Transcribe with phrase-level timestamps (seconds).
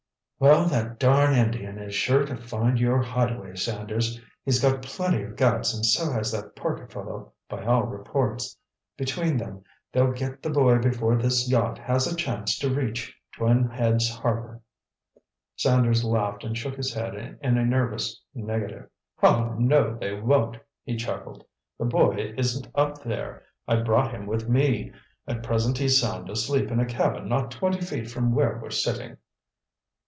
[0.41, 4.19] "Well, that darned Indian is sure to find your hideaway, Sanders.
[4.43, 8.57] He's got plenty of guts and so has that Parker fellow by all reports.
[8.97, 13.69] Between them, they'll get the boy before this yacht has a chance to reach Twin
[13.69, 14.61] Heads Harbor."
[15.57, 18.89] Sanders laughed and shook his head in a nervous negative.
[19.21, 21.45] "Oh, no, they won't," he chuckled.
[21.77, 23.43] "The boy isn't up there.
[23.67, 24.91] I brought him with me.
[25.27, 29.17] At present he's sound asleep in a cabin not twenty feet from where we're sitting!"